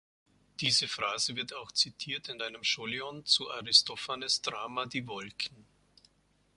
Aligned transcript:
Diese 0.61 0.87
Phrase 0.87 1.35
wird 1.35 1.53
auch 1.53 1.71
zitiert 1.71 2.27
in 2.27 2.41
einem 2.41 2.63
Scholion 2.63 3.23
zu 3.23 3.51
Aristophanes' 3.51 4.41
Drama 4.41 4.87
"Die 4.87 5.05
Wolken". 5.05 5.67